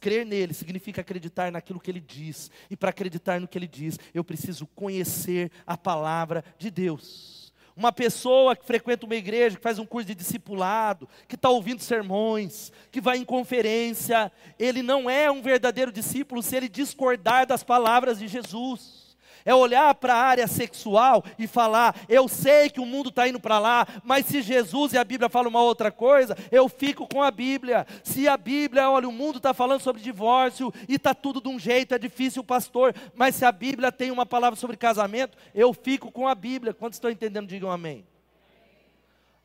[0.00, 3.98] Crer nele significa acreditar naquilo que ele diz, e para acreditar no que ele diz,
[4.14, 7.52] eu preciso conhecer a palavra de Deus.
[7.76, 11.82] Uma pessoa que frequenta uma igreja, que faz um curso de discipulado, que está ouvindo
[11.82, 17.64] sermões, que vai em conferência, ele não é um verdadeiro discípulo se ele discordar das
[17.64, 19.03] palavras de Jesus
[19.44, 23.40] é olhar para a área sexual e falar: eu sei que o mundo está indo
[23.40, 27.22] para lá, mas se Jesus e a Bíblia falam uma outra coisa, eu fico com
[27.22, 27.86] a Bíblia.
[28.02, 31.58] Se a Bíblia, olha, o mundo está falando sobre divórcio e está tudo de um
[31.58, 36.10] jeito, é difícil, pastor, mas se a Bíblia tem uma palavra sobre casamento, eu fico
[36.10, 36.74] com a Bíblia.
[36.74, 38.04] Quantos estão entendendo, digam amém.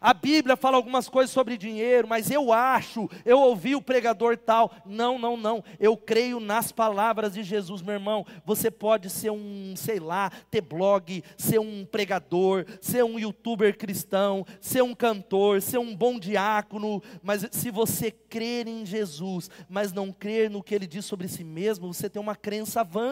[0.01, 4.71] A Bíblia fala algumas coisas sobre dinheiro, mas eu acho, eu ouvi o pregador tal.
[4.85, 5.61] Não, não, não.
[5.77, 8.25] Eu creio nas palavras de Jesus, meu irmão.
[8.45, 14.45] Você pode ser um, sei lá, ter blog, ser um pregador, ser um youtuber cristão,
[14.61, 20.13] ser um cantor, ser um bom diácono, mas se você crer em Jesus, mas não
[20.13, 23.11] crer no que ele diz sobre si mesmo, você tem uma crença vã.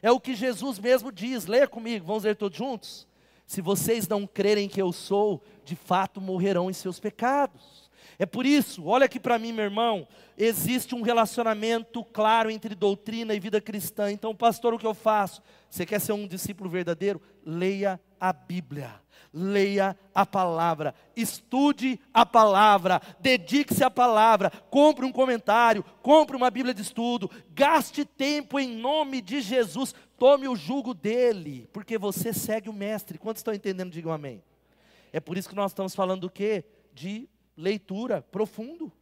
[0.00, 1.44] É o que Jesus mesmo diz.
[1.46, 3.06] Leia comigo, vamos ler todos juntos?
[3.46, 7.86] Se vocês não crerem que eu sou, de fato morrerão em seus pecados.
[8.18, 13.34] É por isso, olha aqui para mim, meu irmão, existe um relacionamento claro entre doutrina
[13.34, 14.10] e vida cristã.
[14.10, 15.42] Então, pastor, o que eu faço?
[15.68, 17.20] Você quer ser um discípulo verdadeiro?
[17.44, 19.06] Leia a Bíblia.
[19.32, 26.72] Leia a palavra, estude a palavra, dedique-se à palavra, compre um comentário, compre uma Bíblia
[26.72, 32.68] de estudo, gaste tempo em nome de Jesus, tome o jugo dele, porque você segue
[32.68, 33.18] o mestre.
[33.18, 33.90] Quantos estão entendendo?
[33.90, 34.42] Digam amém.
[35.12, 36.64] É por isso que nós estamos falando do quê?
[36.92, 38.92] De leitura profundo.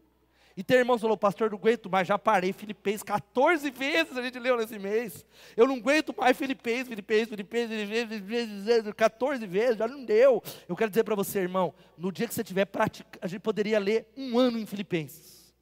[0.56, 4.38] E tem irmãos falou, pastor, não aguento mais, já parei Filipenses 14 vezes a gente
[4.38, 5.26] leu nesse mês.
[5.56, 10.40] Eu não aguento mais Filipenses, Filipenses, Filipenses, Filipenses, 14 vezes, já não deu.
[10.68, 13.80] Eu quero dizer para você, irmão, no dia que você tiver prática, a gente poderia
[13.80, 15.52] ler um ano em Filipenses.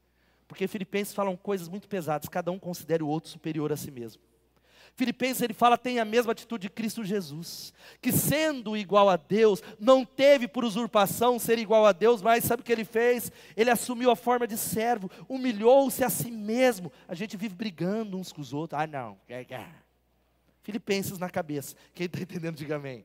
[0.47, 4.21] Porque Filipenses falam coisas muito pesadas, cada um considera o outro superior a si mesmo.
[4.95, 9.63] Filipenses ele fala tem a mesma atitude de Cristo Jesus, que sendo igual a Deus,
[9.81, 13.33] não teve por usurpação ser igual a Deus, mas sabe o que ele fez?
[13.57, 16.93] Ele assumiu a forma de servo, humilhou-se a si mesmo.
[17.09, 18.81] A gente vive brigando uns com os outros.
[18.81, 19.19] Ah, não.
[20.63, 21.75] Filipenses na cabeça.
[21.95, 23.05] Quem está entendendo, diga amém.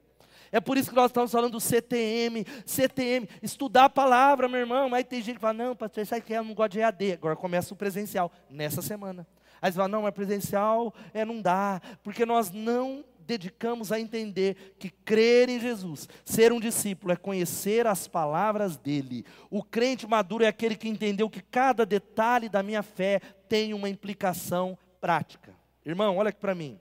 [0.52, 4.94] É por isso que nós estamos falando do CTM, CTM, estudar a palavra, meu irmão.
[4.94, 7.14] Aí tem gente que fala, não, pastor, sabe que eu não gosto de EAD.
[7.14, 9.28] Agora começa o presencial, nessa semana.
[9.62, 14.76] Aí você fala, não, mas presencial é, não dá, porque nós não dedicamos a entender
[14.80, 19.26] que crer em Jesus, ser um discípulo, é conhecer as palavras dele.
[19.50, 23.90] O crente maduro é aquele que entendeu que cada detalhe da minha fé tem uma
[23.90, 25.54] implicação prática.
[25.86, 26.80] Irmão, olha aqui para mim.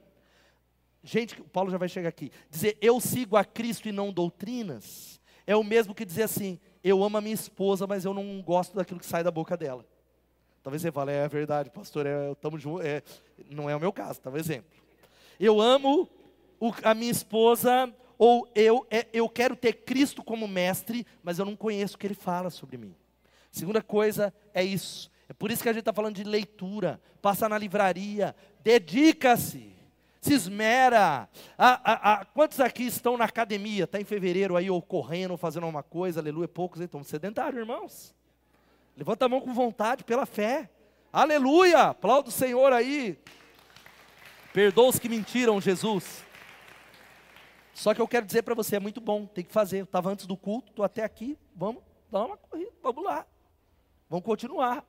[1.02, 2.30] Gente, o Paulo já vai chegar aqui.
[2.48, 7.02] Dizer eu sigo a Cristo e não doutrinas, é o mesmo que dizer assim, eu
[7.02, 9.84] amo a minha esposa, mas eu não gosto daquilo que sai da boca dela.
[10.66, 12.84] Talvez você fale, é verdade, pastor, é, estamos juntos.
[12.84, 13.00] É,
[13.48, 14.68] não é o meu caso, tá um exemplo.
[15.38, 16.08] Eu amo
[16.58, 21.44] o, a minha esposa, ou eu, é, eu quero ter Cristo como mestre, mas eu
[21.44, 22.96] não conheço o que ele fala sobre mim.
[23.52, 25.08] Segunda coisa é isso.
[25.28, 27.00] É por isso que a gente está falando de leitura.
[27.22, 29.72] Passa na livraria, dedica-se,
[30.20, 31.28] se esmera.
[31.56, 33.84] A, a, a, quantos aqui estão na academia?
[33.84, 38.15] Está em fevereiro aí, ou correndo, ou fazendo alguma coisa, aleluia, poucos, então sedentários, irmãos.
[38.96, 40.70] Levanta a mão com vontade, pela fé.
[41.12, 41.88] Aleluia!
[41.90, 43.18] Aplauda o Senhor aí.
[44.54, 46.24] Perdoa os que mentiram, Jesus.
[47.74, 49.80] Só que eu quero dizer para você, é muito bom, tem que fazer.
[49.80, 53.26] Eu estava antes do culto, estou até aqui, vamos dar uma corrida, vamos lá.
[54.08, 54.82] Vamos continuar.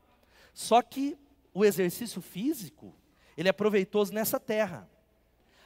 [0.53, 1.17] Só que
[1.53, 2.95] o exercício físico,
[3.35, 4.89] ele é proveitoso nessa terra.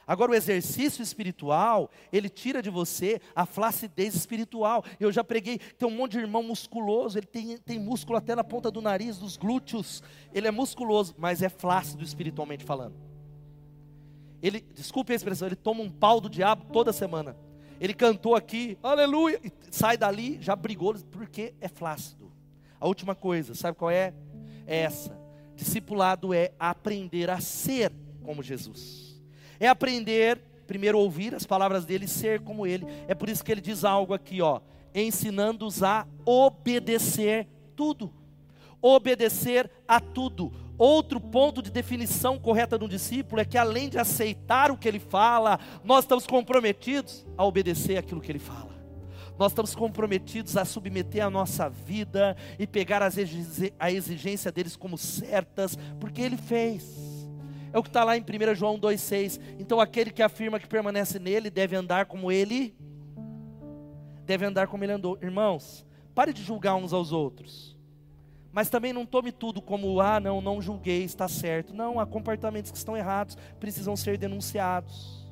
[0.06, 4.84] Agora, o exercício espiritual, ele tira de você a flacidez espiritual.
[4.98, 8.42] Eu já preguei, tem um monte de irmão musculoso, ele tem, tem músculo até na
[8.42, 10.02] ponta do nariz, dos glúteos.
[10.34, 12.96] Ele é musculoso, mas é flácido espiritualmente falando.
[14.42, 17.36] Ele, desculpe a expressão, ele toma um pau do diabo toda semana.
[17.80, 22.32] Ele cantou aqui, aleluia, e sai dali, já brigou, porque é flácido.
[22.80, 24.12] A última coisa, sabe qual é?
[24.66, 25.16] É essa.
[25.54, 27.92] Discipulado é aprender a ser
[28.24, 29.01] como Jesus
[29.62, 32.84] é aprender, primeiro ouvir as palavras dele, ser como ele.
[33.06, 34.60] É por isso que ele diz algo aqui, ó,
[34.92, 37.46] ensinando-os a obedecer
[37.76, 38.12] tudo.
[38.80, 40.52] Obedecer a tudo.
[40.76, 44.88] Outro ponto de definição correta de um discípulo é que além de aceitar o que
[44.88, 48.72] ele fala, nós estamos comprometidos a obedecer aquilo que ele fala.
[49.38, 53.00] Nós estamos comprometidos a submeter a nossa vida e pegar
[53.78, 57.11] a exigência deles como certas, porque ele fez.
[57.72, 59.40] É o que está lá em 1 João 2,6.
[59.58, 62.74] Então aquele que afirma que permanece nele deve andar como ele
[64.24, 65.18] deve andar como ele andou.
[65.20, 67.76] Irmãos, pare de julgar uns aos outros.
[68.52, 71.74] Mas também não tome tudo como, ah, não, não julguei, está certo.
[71.74, 75.30] Não, há comportamentos que estão errados, precisam ser denunciados.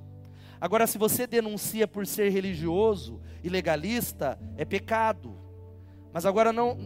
[0.60, 5.36] Agora, se você denuncia por ser religioso e legalista, é pecado.
[6.12, 6.76] Mas agora não,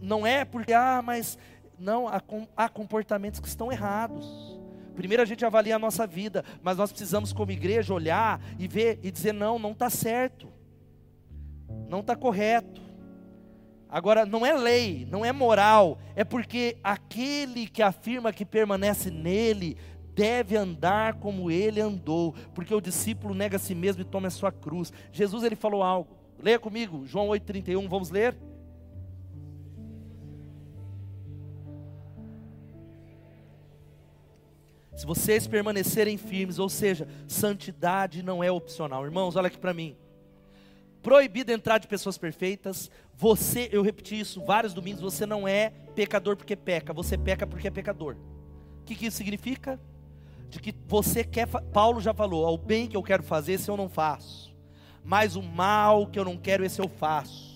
[0.00, 1.38] não é porque, ah, mas
[1.78, 2.22] não, há,
[2.56, 4.55] há comportamentos que estão errados.
[4.96, 8.98] Primeiro a gente avalia a nossa vida, mas nós precisamos, como igreja, olhar e ver
[9.02, 10.48] e dizer: não, não está certo,
[11.88, 12.80] não está correto.
[13.88, 19.76] Agora, não é lei, não é moral, é porque aquele que afirma que permanece nele
[20.12, 24.30] deve andar como ele andou, porque o discípulo nega a si mesmo e toma a
[24.30, 24.92] sua cruz.
[25.12, 28.36] Jesus ele falou algo, leia comigo, João 8,31, vamos ler?
[34.96, 39.04] Se vocês permanecerem firmes, ou seja, santidade não é opcional.
[39.04, 39.94] Irmãos, olha aqui para mim.
[41.02, 42.90] Proibido entrar de pessoas perfeitas.
[43.14, 47.68] Você, eu repeti isso vários domingos, você não é pecador porque peca, você peca porque
[47.68, 48.16] é pecador.
[48.80, 49.78] O que, que isso significa?
[50.48, 53.76] De que você quer, Paulo já falou, o bem que eu quero fazer, esse eu
[53.76, 54.56] não faço.
[55.04, 57.55] Mas o mal que eu não quero, esse eu faço.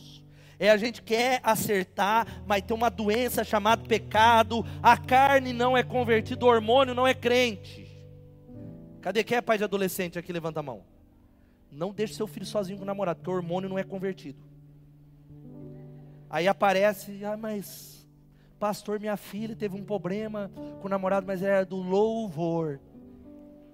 [0.63, 4.63] É a gente quer acertar, mas tem uma doença chamada pecado.
[4.83, 7.89] A carne não é convertida, o hormônio não é crente.
[9.01, 10.31] Cadê quem é pai de adolescente aqui?
[10.31, 10.85] Levanta a mão.
[11.73, 14.39] Não deixe seu filho sozinho com o namorado, porque o hormônio não é convertido.
[16.29, 18.07] Aí aparece, ah, mas
[18.59, 20.51] pastor, minha filha teve um problema
[20.83, 22.79] com o namorado, mas era do louvor.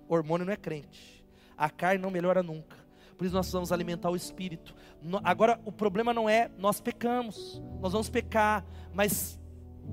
[0.09, 1.27] O hormônio não é crente.
[1.59, 2.77] A carne não melhora nunca.
[3.17, 4.75] Por isso nós precisamos alimentar o espírito.
[5.23, 9.39] Agora, o problema não é nós pecamos, nós vamos pecar, mas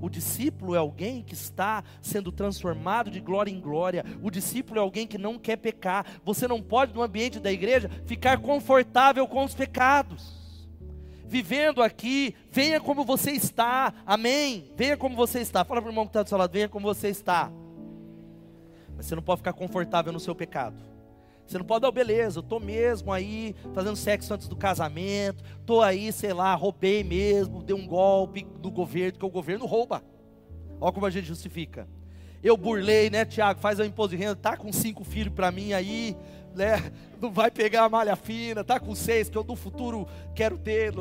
[0.02, 4.04] o discípulo é alguém que está sendo transformado de glória em glória.
[4.22, 6.06] O discípulo é alguém que não quer pecar.
[6.26, 10.44] Você não pode, no ambiente da igreja, ficar confortável com os pecados.
[11.26, 14.72] Vivendo aqui, venha como você está, amém?
[14.76, 15.64] Venha como você está.
[15.64, 17.52] Fala para o irmão que está do seu lado, venha como você está.
[18.96, 20.93] Mas você não pode ficar confortável no seu pecado.
[21.46, 25.82] Você não pode oh, beleza, eu estou mesmo aí fazendo sexo antes do casamento, estou
[25.82, 30.04] aí, sei lá, roubei mesmo, dei um golpe do governo, porque o governo rouba.
[30.80, 31.88] Olha como a gente justifica.
[32.44, 33.60] Eu burlei, né, Tiago?
[33.62, 36.16] Faz o imposto de renda, tá com cinco filhos para mim aí,
[36.56, 36.92] né?
[37.22, 40.94] Não vai pegar a malha fina, tá com seis, que eu no futuro quero ter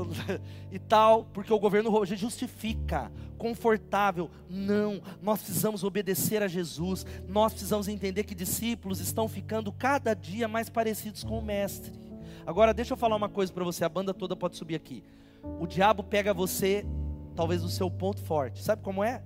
[0.71, 4.31] e tal, porque o governo gente justifica confortável.
[4.49, 7.05] Não, nós precisamos obedecer a Jesus.
[7.29, 11.93] Nós precisamos entender que discípulos estão ficando cada dia mais parecidos com o Mestre.
[12.47, 15.03] Agora, deixa eu falar uma coisa para você, a banda toda pode subir aqui.
[15.61, 16.87] O diabo pega você,
[17.35, 18.63] talvez, no seu ponto forte.
[18.63, 19.23] Sabe como é?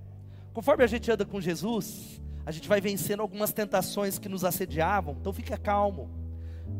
[0.53, 5.17] Conforme a gente anda com Jesus, a gente vai vencendo algumas tentações que nos assediavam.
[5.19, 6.09] Então, fica calmo.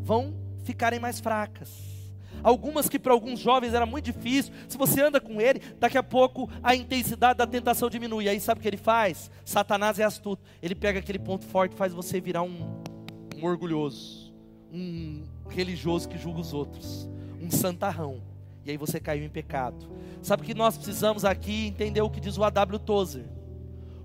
[0.01, 1.97] Vão ficarem mais fracas
[2.43, 4.53] algumas que para alguns jovens era muito difícil.
[4.69, 8.29] Se você anda com ele, daqui a pouco a intensidade da tentação diminui.
[8.29, 9.29] Aí sabe o que ele faz?
[9.43, 10.41] Satanás é astuto.
[10.61, 12.81] Ele pega aquele ponto forte e faz você virar um,
[13.35, 14.33] um orgulhoso,
[14.71, 17.09] um religioso que julga os outros,
[17.41, 18.21] um santarrão.
[18.65, 19.85] E aí você caiu em pecado.
[20.21, 22.79] Sabe que nós precisamos aqui entender o que diz o A.W.
[22.79, 23.36] Tozer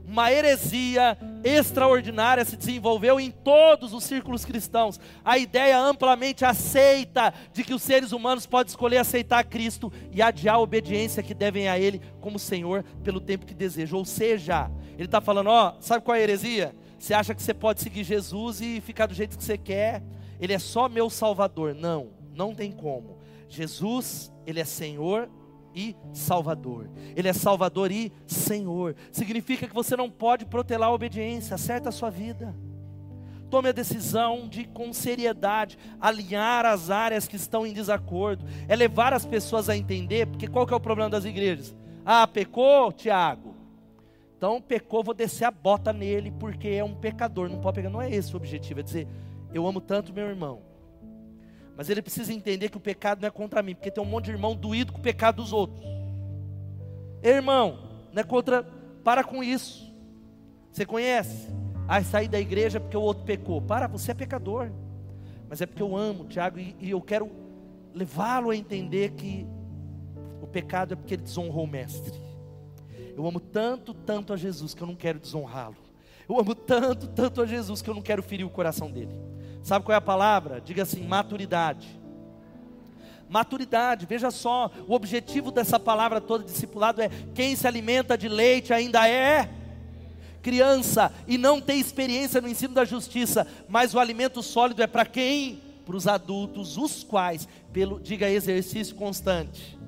[0.06, 5.00] uma heresia extraordinária se desenvolveu em todos os círculos cristãos.
[5.24, 10.56] A ideia amplamente aceita de que os seres humanos podem escolher aceitar Cristo e adiar
[10.56, 13.98] a obediência que devem a Ele como Senhor pelo tempo que desejam.
[13.98, 16.74] Ou seja, ele está falando: ó, sabe qual é a heresia?
[16.98, 20.02] Você acha que você pode seguir Jesus e ficar do jeito que você quer?
[20.40, 21.74] Ele é só meu Salvador.
[21.74, 23.18] Não, não tem como.
[23.48, 25.28] Jesus, Ele é Senhor
[25.74, 26.90] e Salvador.
[27.16, 28.94] Ele é Salvador e Senhor.
[29.10, 32.54] Significa que você não pode protelar a obediência, acerta a sua vida.
[33.50, 39.12] tome a decisão de, com seriedade, alinhar as áreas que estão em desacordo, é levar
[39.12, 41.76] as pessoas a entender, porque qual que é o problema das igrejas?
[42.04, 43.54] Ah, pecou, Tiago.
[44.38, 48.00] Então, pecou, vou descer a bota nele, porque é um pecador, não pode pegar, não
[48.00, 49.06] é esse o objetivo, é dizer,
[49.52, 50.62] eu amo tanto meu irmão,
[51.76, 54.26] mas ele precisa entender que o pecado não é contra mim, porque tem um monte
[54.26, 55.84] de irmão doído com o pecado dos outros.
[57.22, 57.78] Irmão,
[58.12, 58.62] não é contra,
[59.02, 59.92] para com isso.
[60.70, 61.48] Você conhece?
[61.88, 63.60] Ah, sair da igreja porque o outro pecou.
[63.60, 64.70] Para, você é pecador.
[65.48, 67.30] Mas é porque eu amo, Tiago, e, e eu quero
[67.94, 69.46] levá-lo a entender que
[70.40, 72.18] o pecado é porque ele desonrou o mestre.
[73.16, 75.76] Eu amo tanto, tanto a Jesus que eu não quero desonrá-lo.
[76.28, 79.12] Eu amo tanto, tanto a Jesus que eu não quero ferir o coração dele.
[79.62, 80.60] Sabe qual é a palavra?
[80.60, 82.00] Diga assim: maturidade.
[83.28, 88.74] Maturidade, veja só, o objetivo dessa palavra toda, discipulado, é quem se alimenta de leite
[88.74, 89.48] ainda é
[90.42, 95.06] criança e não tem experiência no ensino da justiça, mas o alimento sólido é para
[95.06, 95.62] quem?
[95.86, 99.78] Para os adultos, os quais, pelo, diga exercício constante,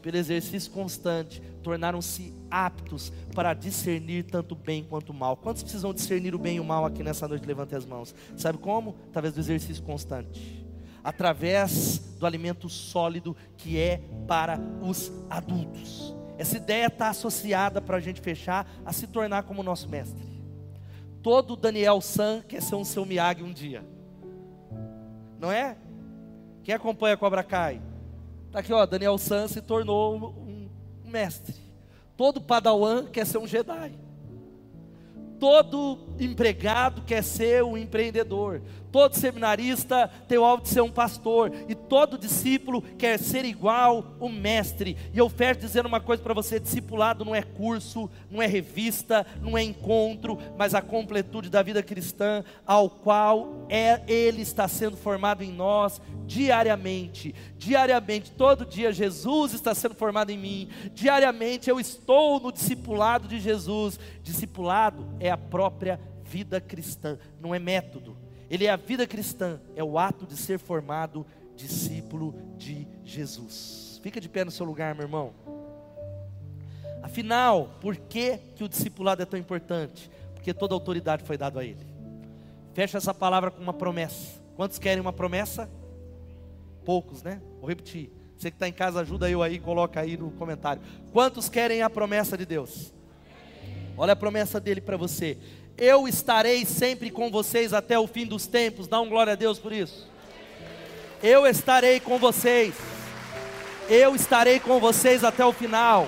[0.00, 5.36] pelo exercício constante, tornaram-se aptos para discernir tanto bem quanto mal.
[5.36, 7.46] Quantos precisam discernir o bem e o mal aqui nessa noite?
[7.46, 8.14] Levante as mãos.
[8.36, 8.96] Sabe como?
[9.08, 10.66] Através do exercício constante.
[11.02, 16.14] Através do alimento sólido que é para os adultos.
[16.38, 20.24] Essa ideia está associada para a gente fechar a se tornar como nosso mestre.
[21.22, 23.84] Todo Daniel San quer ser um seu Miyagi um dia.
[25.38, 25.76] Não é?
[26.64, 27.80] Quem acompanha a Cobra Kai?
[28.46, 30.41] Está aqui, ó, Daniel San se tornou
[31.12, 31.54] mestre.
[32.16, 33.92] Todo padawan quer ser um Jedi.
[35.38, 38.62] Todo empregado quer ser um empreendedor.
[38.92, 41.50] Todo seminarista tem o alvo de ser um pastor.
[41.66, 44.98] E todo discípulo quer ser igual o mestre.
[45.14, 49.26] E eu fecho dizendo uma coisa para você: discipulado não é curso, não é revista,
[49.40, 54.96] não é encontro, mas a completude da vida cristã, ao qual é, ele está sendo
[54.98, 57.34] formado em nós diariamente.
[57.56, 60.68] Diariamente, todo dia Jesus está sendo formado em mim.
[60.92, 63.98] Diariamente eu estou no discipulado de Jesus.
[64.22, 68.16] Discipulado é a própria vida cristã, não é método
[68.52, 71.24] ele é a vida cristã, é o ato de ser formado
[71.56, 73.98] discípulo de Jesus.
[74.02, 75.32] Fica de pé no seu lugar, meu irmão.
[77.02, 80.10] Afinal, por que, que o discipulado é tão importante?
[80.34, 81.86] Porque toda autoridade foi dada a ele.
[82.74, 84.38] Fecha essa palavra com uma promessa.
[84.54, 85.70] Quantos querem uma promessa?
[86.84, 87.40] Poucos, né?
[87.58, 88.12] Vou repetir.
[88.36, 90.82] Você que está em casa, ajuda eu aí, coloca aí no comentário.
[91.10, 92.92] Quantos querem a promessa de Deus?
[93.96, 95.38] Olha a promessa dele para você
[95.82, 98.86] eu estarei sempre com vocês até o fim dos tempos.
[98.86, 100.08] Dá um glória a Deus por isso.
[101.20, 102.72] Eu estarei com vocês.
[103.90, 106.06] Eu estarei com vocês até o final.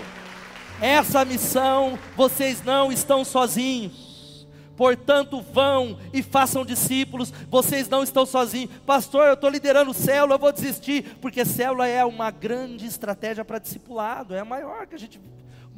[0.81, 4.47] Essa missão, vocês não estão sozinhos.
[4.77, 7.33] Portanto, vão e façam discípulos.
[7.51, 8.71] Vocês não estão sozinhos.
[8.87, 11.17] Pastor, eu estou liderando célula, eu vou desistir.
[11.21, 14.37] Porque célula é uma grande estratégia para discipulado.
[14.37, 15.21] É a maior que a gente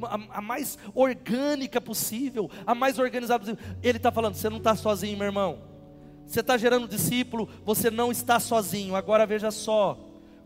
[0.03, 3.63] a, a mais orgânica possível, a mais organizada possível.
[3.81, 5.59] Ele está falando: você não está sozinho, meu irmão.
[6.25, 8.95] Você está gerando discípulo, você não está sozinho.
[8.95, 9.97] Agora veja só: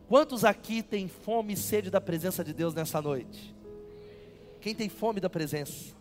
[0.07, 3.53] quantos aqui têm fome e sede da presença de Deus nessa noite?
[4.61, 5.95] Quem tem fome da presença?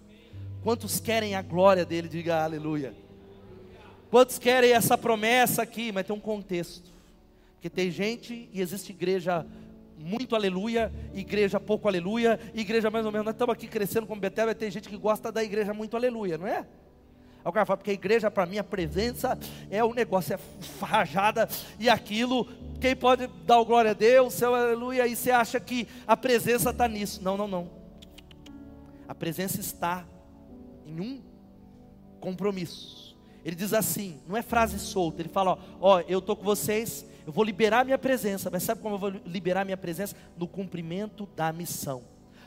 [0.62, 2.08] Quantos querem a glória dele?
[2.08, 2.94] Diga aleluia.
[4.10, 5.90] Quantos querem essa promessa aqui?
[5.92, 6.90] Mas tem um contexto.
[7.54, 9.46] Porque tem gente e existe igreja
[10.00, 13.26] muito aleluia, igreja pouco aleluia, igreja mais ou menos.
[13.26, 16.38] Nós estamos aqui crescendo como Betel, vai ter gente que gosta da igreja muito aleluia,
[16.38, 16.58] não é?
[16.58, 16.66] Aí
[17.44, 19.38] o cara fala, porque a igreja para mim, a presença
[19.70, 20.38] é o negócio, é
[20.78, 21.48] farrajada
[21.78, 22.46] e aquilo,
[22.80, 26.70] quem pode dar o glória a Deus, seu aleluia, e você acha que a presença
[26.70, 27.22] está nisso.
[27.22, 27.70] Não, não, não.
[29.06, 30.06] A presença está
[30.86, 31.20] em um
[32.20, 33.16] compromisso.
[33.44, 37.06] Ele diz assim, não é frase solta, ele fala, ó, ó eu estou com vocês,
[37.30, 40.16] eu vou liberar minha presença, mas sabe como eu vou liberar minha presença?
[40.36, 42.02] No cumprimento da missão.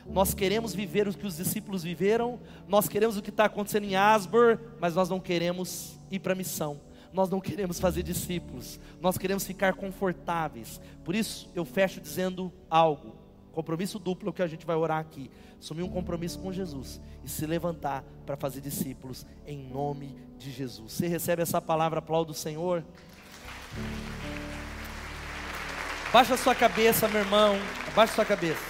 [0.06, 3.96] Nós queremos viver o que os discípulos viveram, nós queremos o que está acontecendo em
[3.96, 6.78] Asbor, mas nós não queremos ir para a missão,
[7.14, 10.78] nós não queremos fazer discípulos, nós queremos ficar confortáveis.
[11.02, 13.16] Por isso eu fecho dizendo algo,
[13.52, 15.30] compromisso duplo que a gente vai orar aqui.
[15.58, 20.92] Assumir um compromisso com Jesus e se levantar para fazer discípulos em nome de Jesus.
[20.92, 22.84] Você recebe essa palavra, aplaudo o Senhor.
[26.14, 27.56] Baixa sua cabeça, meu irmão.
[27.92, 28.60] Baixa sua cabeça.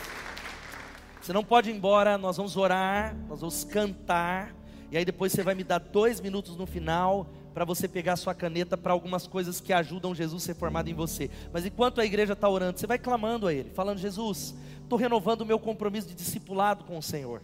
[1.20, 2.16] Você não pode ir embora.
[2.16, 4.54] Nós vamos orar, nós vamos cantar.
[4.90, 8.34] E aí depois você vai me dar dois minutos no final para você pegar sua
[8.34, 11.30] caneta para algumas coisas que ajudam Jesus a ser formado em você.
[11.52, 15.42] Mas enquanto a igreja está orando, você vai clamando a Ele, falando: Jesus, estou renovando
[15.42, 17.42] o meu compromisso de discipulado com o Senhor.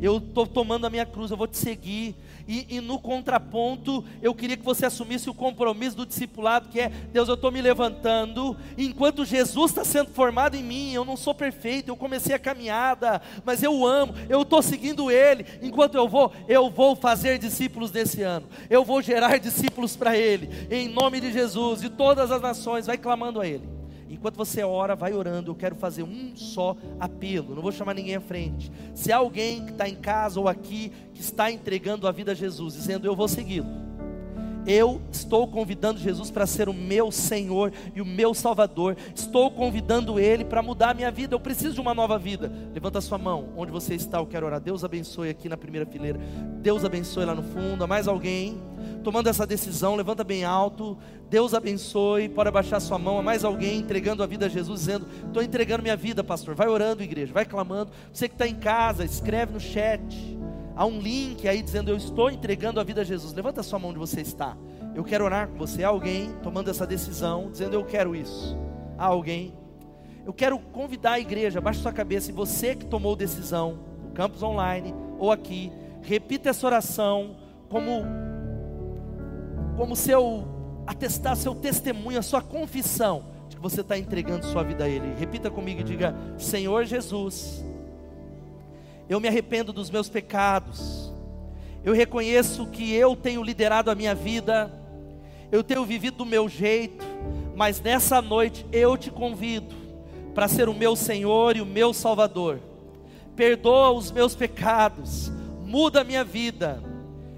[0.00, 2.14] Eu estou tomando a minha cruz, eu vou te seguir.
[2.46, 6.88] E, e, no contraponto, eu queria que você assumisse o compromisso do discipulado, que é:
[6.88, 11.34] Deus, eu estou me levantando, enquanto Jesus está sendo formado em mim, eu não sou
[11.34, 15.46] perfeito, eu comecei a caminhada, mas eu amo, eu estou seguindo Ele.
[15.62, 20.48] Enquanto eu vou, eu vou fazer discípulos nesse ano, eu vou gerar discípulos para Ele,
[20.70, 23.81] em nome de Jesus, de todas as nações, vai clamando a Ele.
[24.22, 25.50] Enquanto você ora, vai orando.
[25.50, 27.56] Eu quero fazer um só apelo.
[27.56, 28.70] Não vou chamar ninguém à frente.
[28.94, 32.34] Se há alguém que está em casa ou aqui que está entregando a vida a
[32.34, 33.66] Jesus, dizendo eu vou segui-lo.
[34.66, 38.96] Eu estou convidando Jesus para ser o meu Senhor e o meu Salvador.
[39.14, 41.34] Estou convidando Ele para mudar a minha vida.
[41.34, 42.52] Eu preciso de uma nova vida.
[42.72, 44.18] Levanta sua mão, onde você está.
[44.18, 44.60] Eu quero orar.
[44.60, 46.20] Deus abençoe aqui na primeira fileira.
[46.60, 47.82] Deus abençoe lá no fundo.
[47.82, 48.60] Há mais alguém?
[49.02, 50.96] tomando essa decisão, levanta bem alto.
[51.28, 52.28] Deus abençoe.
[52.28, 53.18] Pode abaixar sua mão.
[53.18, 56.54] Há mais alguém entregando a vida a Jesus, dizendo: Estou entregando minha vida, pastor.
[56.54, 57.90] Vai orando, igreja, vai clamando.
[58.12, 60.31] Você que está em casa, escreve no chat.
[60.74, 63.32] Há um link aí dizendo: Eu estou entregando a vida a Jesus.
[63.32, 64.56] Levanta sua mão onde você está.
[64.94, 65.84] Eu quero orar com você.
[65.84, 68.56] Há alguém tomando essa decisão, dizendo: Eu quero isso.
[68.98, 69.54] Há alguém.
[70.24, 72.30] Eu quero convidar a igreja, abaixe sua cabeça.
[72.30, 77.36] E você que tomou decisão, no campus online ou aqui, repita essa oração
[77.68, 78.04] como
[79.76, 80.46] como seu
[80.86, 85.14] atestar, seu testemunho, a sua confissão de que você está entregando sua vida a Ele.
[85.18, 87.64] Repita comigo e diga: Senhor Jesus,
[89.12, 91.12] eu me arrependo dos meus pecados,
[91.84, 94.72] eu reconheço que eu tenho liderado a minha vida,
[95.50, 97.04] eu tenho vivido do meu jeito,
[97.54, 99.74] mas nessa noite eu te convido
[100.34, 102.60] para ser o meu Senhor e o meu Salvador.
[103.36, 105.30] Perdoa os meus pecados,
[105.64, 106.82] muda a minha vida.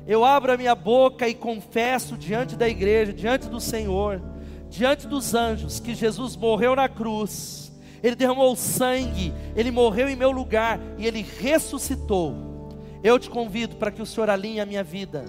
[0.07, 4.22] Eu abro a minha boca e confesso diante da igreja, diante do Senhor,
[4.68, 7.63] diante dos anjos, que Jesus morreu na cruz,
[8.05, 12.68] Ele derramou sangue, Ele morreu em meu lugar e Ele ressuscitou.
[13.02, 15.24] Eu te convido para que o Senhor alinhe a minha vida,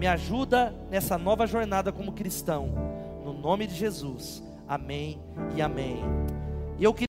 [0.00, 2.70] me ajuda nessa nova jornada como cristão,
[3.24, 5.20] no nome de Jesus, amém
[5.54, 6.02] e amém.
[6.76, 7.07] E eu queria